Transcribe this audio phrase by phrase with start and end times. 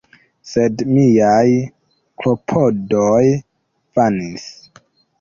[0.51, 1.43] Sed miaj
[2.23, 3.23] klopodoj
[3.97, 4.53] vanis.